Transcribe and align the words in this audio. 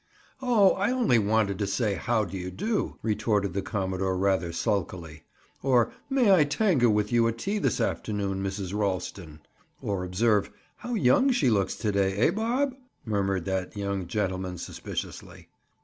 "Oh, 0.41 0.71
I 0.73 0.89
only 0.91 1.19
wanted 1.19 1.59
to 1.59 1.67
say: 1.67 1.93
'How 1.93 2.25
do 2.25 2.35
you 2.35 2.49
do,'" 2.49 2.97
retorted 3.03 3.53
the 3.53 3.61
commodore 3.61 4.17
rather 4.17 4.51
sulkily. 4.51 5.25
"Or 5.61 5.91
'May 6.09 6.33
I 6.33 6.43
tango 6.43 6.89
with 6.89 7.11
you 7.11 7.27
at 7.27 7.37
tea 7.37 7.59
this 7.59 7.79
afternoon, 7.79 8.41
Mrs. 8.41 8.73
Ralston?'" 8.75 9.41
"Or 9.79 10.03
observe: 10.03 10.49
'How 10.77 10.95
young 10.95 11.29
she 11.31 11.51
looks 11.51 11.75
to 11.75 11.91
day, 11.91 12.17
eh, 12.17 12.31
Bob?'" 12.31 12.73
murmured 13.05 13.45
that 13.45 13.77
young 13.77 14.07
gentleman 14.07 14.57
suspiciously. 14.57 15.49